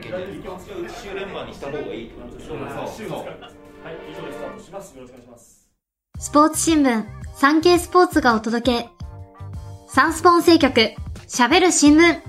[0.00, 0.58] いけないですか
[1.02, 2.90] 週連番にした方がいいってことですからはい
[4.10, 5.60] 以上でスタートしますよろしくお願いします
[6.18, 8.88] スポーツ新聞、産経スポーツがお届け。
[9.88, 10.92] サンスポ音声局、
[11.26, 12.20] 喋る新聞。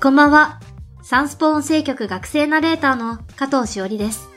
[0.00, 0.60] こんばんは。
[1.02, 4.28] サンスポ音声局学生ナレーターの加藤しおりです。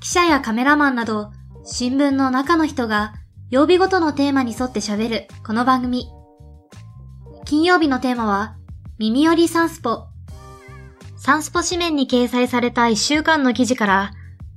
[0.00, 1.30] 記者やカメラマンなど、
[1.64, 3.14] 新聞の中の人が
[3.48, 6.06] 曜日ごとのテーマに沿って喋るこの番組。
[7.46, 8.58] 金曜日のテーマは、
[8.98, 10.08] 耳よりサンスポ。
[11.18, 14.12] サンスポ紙面に掲載された1週間の記事から、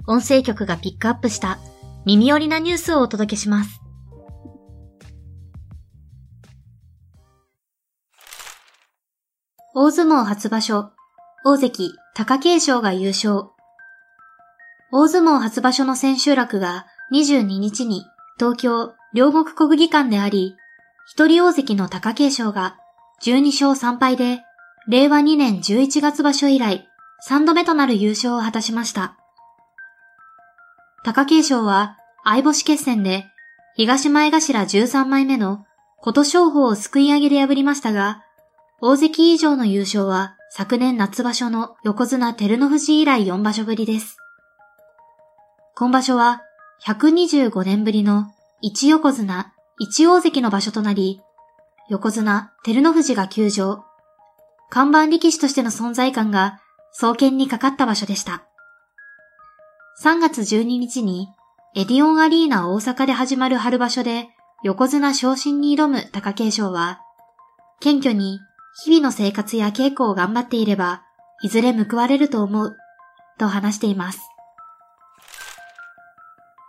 [0.08, 1.58] 音声局がピックアップした
[2.06, 3.82] 耳寄りなニュースをお届けします。
[9.74, 10.92] 大相撲初場所、
[11.44, 13.50] 大関貴景勝が優勝。
[14.92, 18.06] 大相撲初場所の千秋楽が22日に
[18.38, 20.56] 東京両国国技館であり、
[21.08, 22.78] 一人大関の貴景勝が
[23.24, 24.44] 12勝3敗で、
[24.92, 26.86] 令和2年11月場所以来
[27.26, 29.16] 3度目となる優勝を果たしました。
[31.06, 33.24] 貴景勝は相星決戦で
[33.78, 35.64] 東前頭13枚目の
[36.02, 38.26] 琴勝峰を救い上げで破りましたが、
[38.82, 44.18] 大関以上の優勝は昨年夏場所の横綱照ノ富士以来4場所ぶりです。
[45.74, 46.42] 今場所は
[46.86, 48.26] 125年ぶりの
[48.60, 51.22] 一横綱、一大関の場所となり、
[51.88, 53.86] 横綱照ノ富士が休場、
[54.74, 56.62] 看板力士としての存在感が
[56.98, 58.44] 双剣にかかった場所でした。
[60.02, 61.28] 3月12日に
[61.76, 64.30] エディオンアリーナ大阪で始まる春場所で
[64.64, 67.02] 横綱昇進に挑む貴景勝は、
[67.82, 68.40] 謙虚に
[68.86, 71.04] 日々の生活や稽古を頑張っていれば、
[71.44, 72.78] いずれ報われると思う、
[73.38, 74.22] と話しています。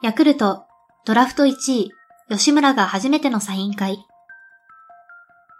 [0.02, 0.64] ヤクルト、
[1.06, 1.92] ドラフト1位、
[2.28, 4.04] 吉村が初めてのサイン会。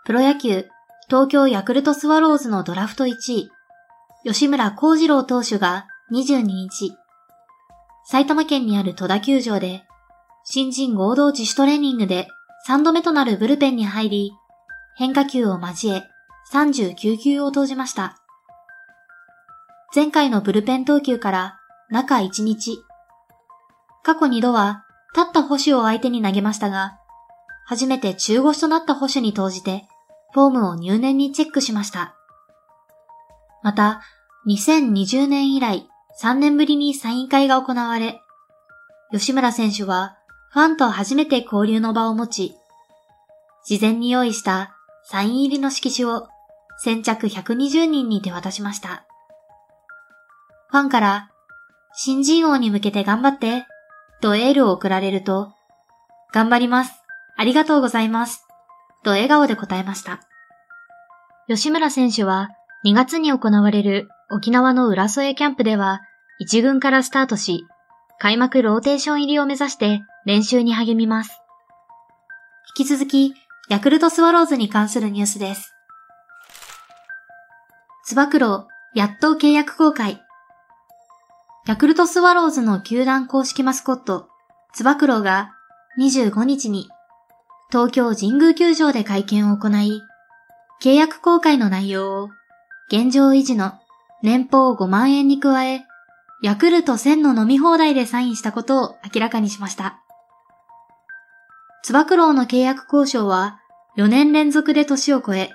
[0.05, 0.67] プロ野球、
[1.09, 3.51] 東京ヤクルトスワローズのドラフト1位、
[4.25, 6.97] 吉村幸次郎投手が22日、
[8.05, 9.85] 埼玉県にある戸田球場で、
[10.45, 12.29] 新人合同自主トレーニングで
[12.69, 14.33] 3度目となるブルペンに入り、
[14.97, 16.03] 変化球を交え
[16.53, 18.17] 39球を投じました。
[19.95, 21.59] 前回のブルペン投球から
[21.91, 22.79] 中1日。
[24.03, 24.85] 過去2度は
[25.15, 26.99] 立った保守を相手に投げましたが、
[27.67, 29.87] 初めて中腰となった保守に投じて、
[30.33, 32.15] フォームを入念にチェックしました。
[33.63, 34.03] また、
[34.47, 35.89] 2020年以来
[36.21, 38.21] 3年ぶりにサイン会が行われ、
[39.13, 40.17] 吉村選手は
[40.51, 42.57] ファンと初めて交流の場を持ち、
[43.65, 46.29] 事前に用意したサイン入りの色紙を
[46.79, 49.05] 先着120人に手渡しました。
[50.71, 51.31] ファンから、
[51.95, 53.67] 新人王に向けて頑張って、
[54.23, 55.53] とエールを送られると、
[56.33, 56.93] 頑張ります。
[57.37, 58.47] ありがとうございます。
[59.03, 60.21] と笑顔で答えました。
[61.49, 62.51] 吉村選手は
[62.85, 66.01] 2月に行われる沖縄の浦添キャンプでは
[66.39, 67.67] 一軍からスタートし、
[68.19, 71.43] 開幕ローテーション入りを目指して練習に励みます。
[72.79, 73.35] 引き続き、
[73.69, 75.75] ヤクルトスワローズに関するニュースです。
[78.05, 80.23] つば九郎、やっと契約公開。
[81.67, 84.29] ヤクルトスワローズの球団公式マスコット、
[84.73, 85.53] つば九郎が
[86.01, 86.89] 25日に
[87.73, 90.03] 東京神宮球場で会見を行い、
[90.85, 92.29] 契約公開の内容を
[92.89, 93.73] 現状維持の
[94.23, 95.87] 年俸5万円に加え、
[96.43, 100.03] ヤクルト1000の飲み放題でサインしたことを明らかにしました。
[101.83, 103.59] つば九郎の契約交渉は
[103.97, 105.49] 4年連続で年を超え、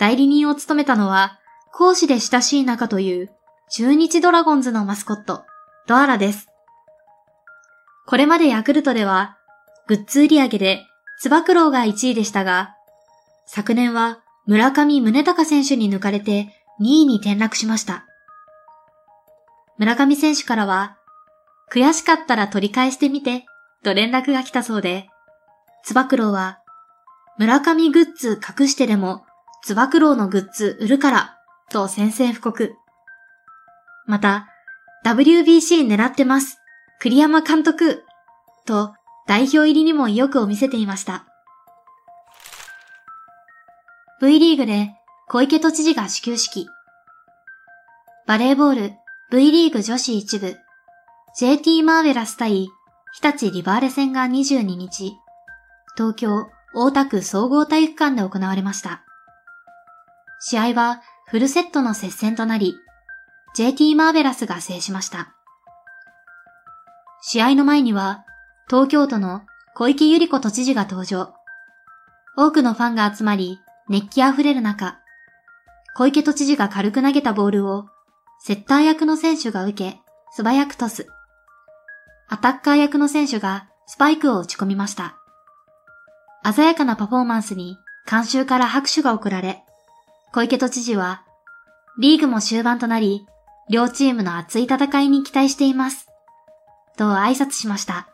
[0.00, 1.38] 代理人を務めたのは
[1.72, 3.30] 講師で親しい仲という
[3.70, 5.44] 中日ドラゴンズのマスコット、
[5.86, 6.48] ドアラです。
[8.08, 9.36] これまでヤクルトでは、
[9.86, 10.86] グッズ売り上げで
[11.20, 12.74] つば九郎が1位でしたが、
[13.44, 16.48] 昨年は村上宗隆選手に抜かれて
[16.80, 18.06] 2位に転落しました。
[19.76, 20.96] 村上選手からは、
[21.70, 23.44] 悔しかったら取り返してみて、
[23.84, 25.08] と連絡が来たそうで、
[25.84, 26.60] つば九郎は、
[27.38, 29.22] 村上グッズ隠してでも、
[29.62, 31.38] つば九郎のグッズ売るから、
[31.70, 32.74] と宣戦布告。
[34.06, 34.48] また、
[35.04, 36.56] WBC 狙ってます。
[36.98, 38.04] 栗山監督、
[38.64, 38.94] と
[39.30, 41.24] 代表入りにも意欲を見せていました。
[44.20, 44.90] V リーグで
[45.28, 46.66] 小池都知事が始球式。
[48.26, 48.92] バレーボール
[49.30, 50.56] V リーグ女子一部
[51.38, 52.70] JT マーベラス対
[53.12, 55.12] 日立リバーレ戦が22日、
[55.96, 59.04] 東京大田区総合体育館で行われました。
[60.40, 62.74] 試合はフルセットの接戦となり、
[63.54, 65.32] JT マーベラスが制しました。
[67.22, 68.24] 試合の前には、
[68.70, 69.42] 東京都の
[69.74, 71.34] 小池百合子都知事が登場。
[72.36, 73.58] 多くのファンが集まり、
[73.88, 75.00] 熱気あふれる中、
[75.96, 77.86] 小池都知事が軽く投げたボールを、
[78.38, 79.98] セッター役の選手が受け、
[80.30, 81.08] 素早くトス。
[82.28, 85.16] アタッカー役の選手がスパイクを打ち込みました。
[86.54, 87.76] 鮮やかなパフォーマンスに
[88.08, 89.64] 監修から拍手が送られ、
[90.32, 91.24] 小池都知事は、
[91.98, 93.26] リーグも終盤となり、
[93.68, 96.06] 両チームの熱い戦いに期待しています。
[96.96, 98.06] と挨拶しました。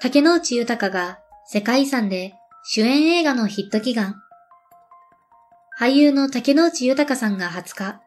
[0.00, 4.16] 竹之内豊が世界遺産で主演映画のヒット祈願。
[5.78, 8.00] 俳優の竹之内豊さんが20日、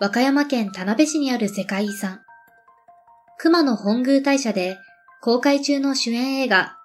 [0.00, 2.20] 和歌山県田辺市にある世界遺産、
[3.38, 4.76] 熊野本宮大社で
[5.22, 6.76] 公開中の主演映画、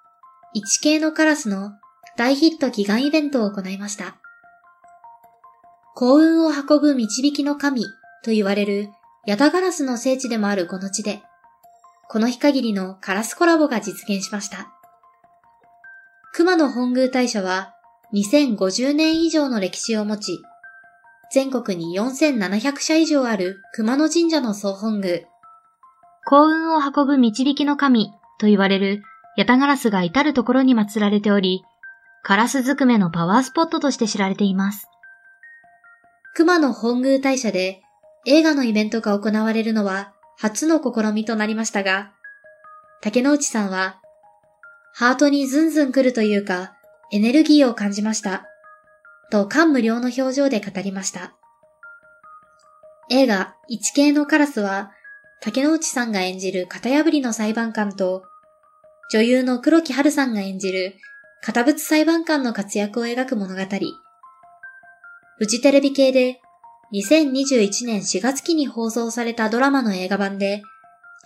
[0.54, 1.72] 一系のカラスの
[2.16, 4.16] 大ヒット祈願イベントを行いました。
[5.94, 7.84] 幸運を運ぶ導きの神
[8.24, 8.88] と言われる
[9.26, 11.22] ヤタガラスの聖地でもあるこの地で、
[12.08, 14.72] この日限りのカラスコラボが実現しました。
[16.34, 17.74] 熊野本宮大社は
[18.14, 20.38] 2050年以上の歴史を持ち、
[21.32, 25.20] 全国に4700社以上ある熊野神社の総本宮。
[26.24, 29.02] 幸運を運ぶ導きの神と言われる
[29.36, 31.62] ヤタガラスが至るところに祀られており、
[32.22, 34.86] カラスずくめのパワースポットとして知られています。
[36.34, 37.82] 熊野本宮大社で
[38.26, 42.12] 映画のイベントが行われるのは初の試みとなりましたが、
[43.00, 44.00] 竹之内さんは、
[44.94, 46.74] ハートにズンズン来るというか、
[47.12, 48.46] エネルギーを感じました。
[49.30, 51.34] と感無量の表情で語りました。
[53.10, 54.92] 映画、一系のカラスは、
[55.40, 58.24] 竹之内さんが演じる型破りの裁判官と、
[59.12, 60.96] 女優の黒木春さんが演じる
[61.42, 63.62] 片物裁判官の活躍を描く物語。
[65.38, 66.40] フジテレビ系で
[66.96, 70.62] 2021年4月期に放送されたドラマの映画版で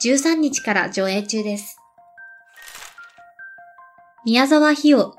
[0.04, 1.76] 13日から上映中です。
[4.24, 5.14] 宮沢ひよ、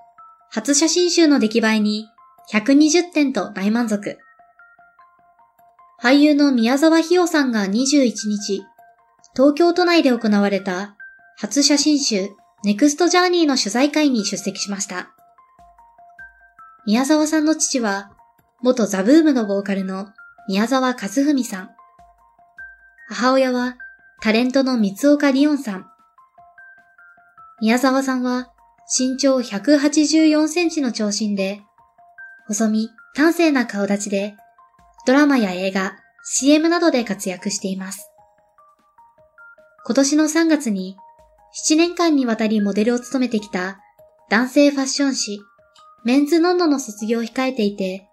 [0.50, 2.10] 初写真集の出来栄えに
[2.52, 4.18] 120点と大満足。
[6.04, 8.66] 俳優の宮沢ひよさんが21日、
[9.34, 10.98] 東京都内で行われた
[11.38, 12.30] 初写真集
[12.66, 15.14] ネクストジャーニーの取材会に出席しました。
[16.86, 18.12] 宮沢さんの父は
[18.62, 20.10] 元ザブームのボーカルの
[20.48, 21.70] 宮沢和文さん。
[23.08, 23.76] 母親は
[24.22, 25.86] タレントの三岡リオンさん。
[27.62, 28.52] 宮沢さんは
[28.98, 31.62] 身長184センチの長身で、
[32.48, 34.36] 細身、端正な顔立ちで、
[35.06, 35.94] ドラマや映画、
[36.24, 38.12] CM などで活躍しています。
[39.86, 40.98] 今年の3月に
[41.70, 43.80] 7年間にわたりモデルを務めてきた
[44.30, 45.42] 男性ファッション誌
[46.04, 48.08] メンズノンノの卒業を控えていて、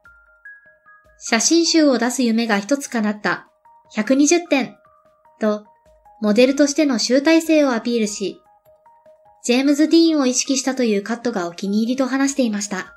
[1.19, 3.49] 写真集を出す夢が一つ叶った。
[3.97, 4.77] 120点。
[5.41, 5.67] と、
[6.21, 8.41] モデルとしての集大成をアピールし、
[9.45, 12.95] ジェームズ・ディーンを意識したというカットがお気に入りと話していました。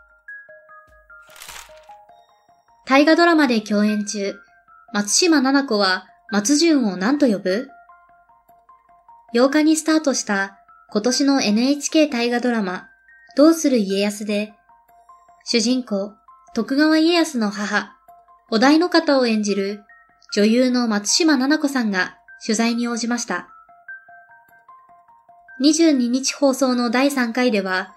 [2.85, 4.35] 大河ドラマで共演中、
[4.94, 7.69] 松島奈々子は松潤を何と呼ぶ
[9.33, 10.59] ?8 日にスタートした
[10.89, 12.89] 今年の NHK 大河ドラマ、
[13.38, 14.53] どうする家康で、
[15.45, 16.12] 主人公、
[16.53, 17.95] 徳川家康の母、
[18.53, 19.86] お題の方を演じる
[20.36, 23.48] 女優の松島奈々子さんが取材に応じました。
[25.62, 27.95] 22日放送の第3回では、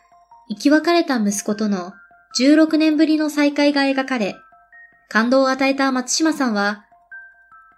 [0.48, 1.92] 生き別れた息子との
[2.38, 4.36] 16年ぶりの再会が描かれ、
[5.08, 6.84] 感動を与えた松島さんは、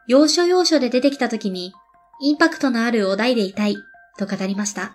[0.07, 1.73] 要所要所で出てきた時に
[2.21, 3.77] インパクトのあるお題でいたい
[4.19, 4.93] と語りました。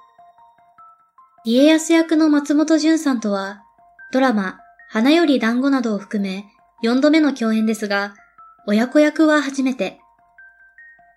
[1.46, 3.64] 家康役の松本潤さんとは、
[4.12, 6.46] ドラマ、花より団子などを含め、
[6.84, 8.14] 4度目の共演ですが、
[8.66, 10.00] 親子役は初めて。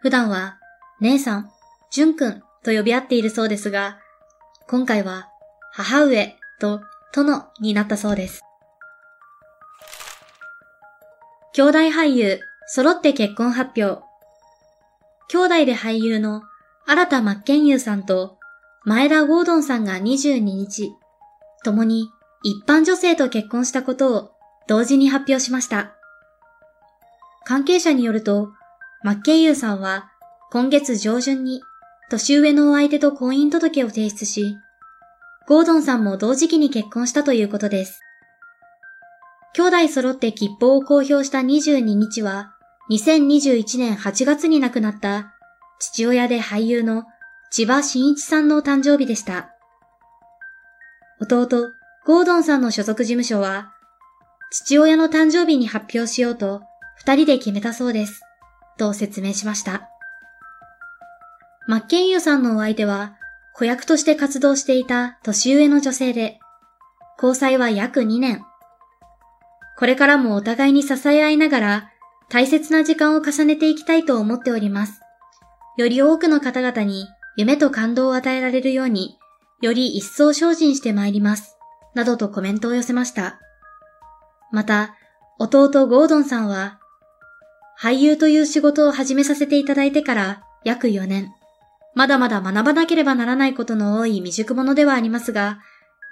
[0.01, 0.59] 普段は、
[1.01, 1.51] 姉さん、
[1.91, 3.99] 淳くんと呼び合っているそうですが、
[4.69, 5.29] 今回は、
[5.73, 6.83] 母上と
[7.15, 8.43] 殿になったそうです。
[11.55, 14.03] 兄弟俳優、揃って結婚発表。
[15.29, 16.43] 兄弟で俳優の
[16.87, 18.39] 新田真剣佑さんと
[18.85, 20.93] 前田ゴードンさんが22日、
[21.65, 22.11] 共に
[22.43, 24.34] 一般女性と結婚したことを
[24.67, 25.95] 同時に発表しました。
[27.45, 28.53] 関係者によると、
[29.03, 30.11] マッケイユーさんは
[30.51, 31.63] 今月上旬に
[32.11, 34.57] 年上のお相手と婚姻届を提出し、
[35.47, 38.01] ゴードンさんも同時期に結婚したということです。
[39.55, 42.55] 兄弟揃って吉報を公表した22日は、
[42.91, 45.35] 2021年8月に亡くなった
[45.79, 47.05] 父親で俳優の
[47.51, 49.51] 千葉真一さんの誕生日でした。
[51.21, 51.47] 弟、
[52.07, 53.74] ゴードンさんの所属事務所は、
[54.51, 56.63] 父親の誕生日に発表しようと
[56.97, 58.23] 二人で決めたそうです。
[58.79, 59.89] と説明しました。
[61.67, 63.17] マッケンユさんのお相手は
[63.55, 66.39] 子役として活動していた年上の女性で、
[67.17, 68.45] 交際は約2年。
[69.79, 71.91] これからもお互いに支え合いながら
[72.29, 75.01] 大切な時間を重ねていきたいと思っております。
[75.77, 79.19] より多くの方々に夢と感動を与えられるように、
[79.61, 81.57] より一層精進してまいります。
[81.95, 83.41] などとコメントを寄せました。
[84.55, 84.95] また、
[85.39, 86.79] 弟ゴードンさんは、
[87.79, 91.33] 俳優という仕事を始めさせていただいてから約4年。
[91.95, 95.59] まだまだ学ばなければならないことの多い未熟者ではありますが、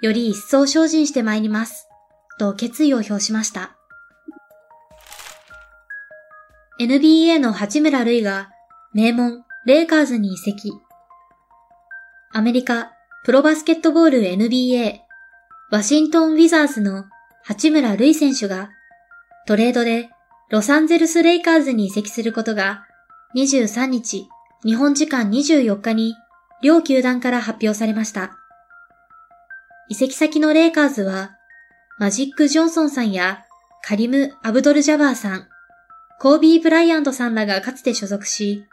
[0.01, 1.87] より一層精進してまいります。
[2.37, 3.77] と決意を表しました。
[6.81, 8.49] NBA の八村塁が
[8.93, 10.73] 名門レイカーズに移籍。
[12.33, 12.91] アメリカ
[13.23, 14.99] プロバスケットボール NBA
[15.71, 17.05] ワシントン・ウィザーズの
[17.45, 18.69] 八村塁選手が
[19.45, 20.09] トレードで
[20.49, 22.85] ロサンゼルス・レイカーズに移籍することが
[23.35, 24.27] 23日
[24.63, 26.15] 日本時間24日に
[26.61, 28.31] 両球団から発表されました。
[29.89, 31.35] 移籍先のレイカーズは
[31.99, 33.43] マジック・ジョンソンさんや
[33.83, 35.47] カリム・アブドル・ジャバーさん、
[36.19, 38.65] コービー・ブライアントさんらがかつて所属し、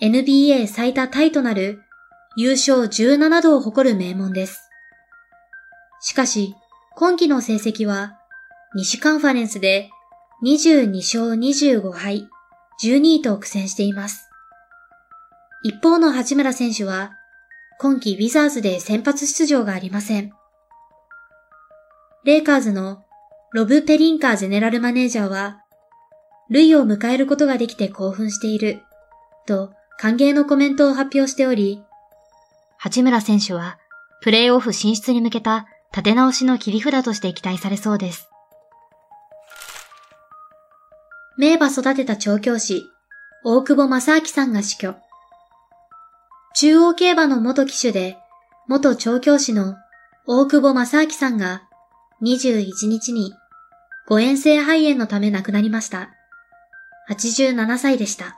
[0.00, 1.82] NBA 最多タイとなる
[2.36, 4.70] 優勝17度を誇る名門です。
[6.00, 6.54] しかし、
[6.96, 8.18] 今季の成績は、
[8.76, 9.90] 西カンファレンスで
[10.44, 12.28] 22勝25敗、
[12.84, 14.30] 12位と苦戦しています。
[15.64, 17.10] 一方の八村選手は、
[17.80, 20.30] 今季ウィザーズで先発出場がありません。
[22.24, 23.02] レイカーズの
[23.52, 25.62] ロブ・ペリンカーゼネラルマネージャーは、
[26.48, 28.82] ルイを迎えることができて興奮している、
[29.46, 31.82] と歓迎のコメントを発表しており、
[32.78, 33.78] 八村選手は、
[34.22, 38.28] プレイオフ進出に向けた立て直しの切り札として期待されそうです。
[41.38, 42.82] 名馬育てた調教師、
[43.44, 44.96] 大久保正明さんが死去。
[46.56, 48.18] 中央競馬の元騎手で、
[48.66, 49.76] 元調教師の
[50.26, 51.62] 大久保正明さんが
[52.22, 53.32] 21日に
[54.08, 56.10] 誤嚥性肺炎のため亡くなりました。
[57.08, 58.36] 87歳でした。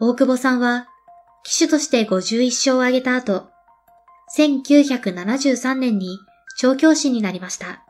[0.00, 0.88] 大久保さんは
[1.44, 3.49] 騎手として51勝を挙げた後、
[4.36, 6.18] 1973年に
[6.56, 7.84] 調教師になりました。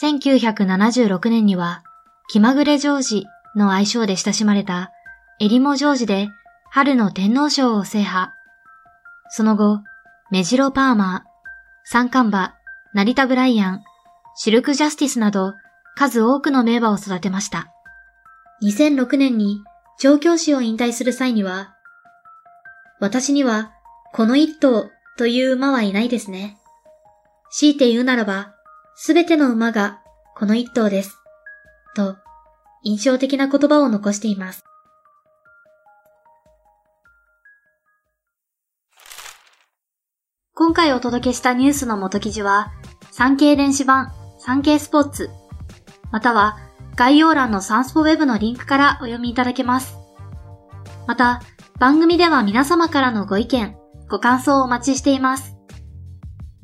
[0.00, 1.82] 1976年には、
[2.28, 3.26] 気まぐれジョージ
[3.56, 4.90] の愛称で親しまれた
[5.40, 6.28] エリモジョージで
[6.70, 8.32] 春の天皇賞を制覇。
[9.30, 9.80] その後、
[10.30, 11.28] メジロパーマー、
[11.84, 12.54] 三冠馬、
[12.92, 13.82] 成田ブライアン、
[14.36, 15.54] シルクジャスティスなど
[15.96, 17.72] 数多くの名馬を育てました。
[18.62, 19.62] 2006年に
[19.98, 21.74] 調教師を引退する際には、
[23.00, 23.72] 私には、
[24.12, 26.58] この一頭という馬はいないですね。
[27.50, 28.54] 強いて言うならば、
[28.94, 30.00] すべての馬が
[30.36, 31.18] この一頭です。
[31.94, 32.16] と、
[32.82, 34.64] 印象的な言葉を残しています。
[40.54, 42.72] 今回お届けしたニュースの元記事は、
[43.12, 45.30] 産経電子版、産経スポーツ、
[46.10, 46.58] または
[46.96, 49.96] 概要欄のサンスポウェブのリンクからお読みいただけます。
[51.06, 51.40] また、
[51.78, 53.77] 番組では皆様からのご意見、
[54.08, 55.56] ご感想をお待ちしています。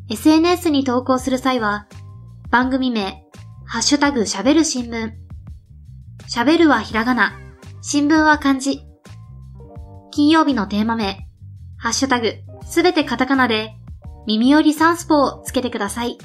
[0.09, 1.87] SNS に投稿する際は、
[2.51, 3.25] 番組名、
[3.67, 5.13] ハッシュタグ喋る新聞。
[6.29, 7.39] 喋るはひらがな、
[7.83, 8.81] 新聞は漢字。
[10.11, 11.29] 金曜日のテーマ名、
[11.77, 12.35] ハッシュタグ、
[12.67, 13.75] すべてカタカナで、
[14.27, 16.17] 耳よりサンスポをつけてください。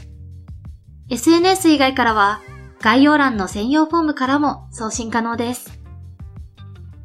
[1.09, 2.41] SNS 以外からは、
[2.81, 5.79] 概要欄の専用フォームからも送信可能です。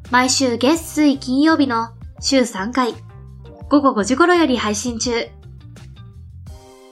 [0.09, 1.89] 毎週月水金曜日の
[2.21, 2.93] 週3回、
[3.67, 5.27] 午後5時頃より配信中。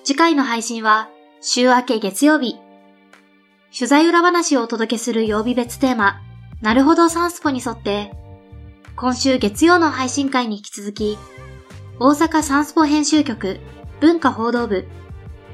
[0.03, 1.07] 次回の配信は
[1.39, 2.55] 週明け月曜日。
[3.77, 6.19] 取材裏話をお届けする曜日別テーマ、
[6.61, 8.11] なるほどサンスポに沿って、
[8.95, 11.19] 今週月曜の配信会に引き続き、
[11.99, 13.59] 大阪サンスポ編集局
[13.99, 14.87] 文化報道部、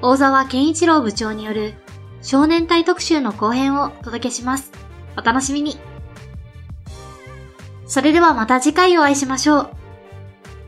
[0.01, 1.73] 大沢健一郎部長による
[2.21, 4.71] 少年隊特集の後編をお届けします。
[5.17, 5.77] お楽しみに。
[7.87, 9.78] それではまた次回お会いしましょう。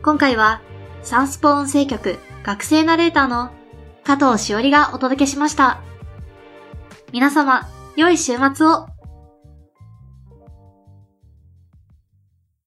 [0.03, 0.61] 今回は、
[1.03, 3.51] サンスポ音声局学生ナレーターの
[4.03, 5.79] 加藤しおりがお届けしました。
[7.13, 8.87] 皆様、良い週末を